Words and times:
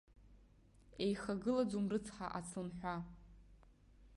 Еихагылаӡом 1.05 1.85
рыцҳа 1.91 2.27
ацлымҳәа. 2.37 2.95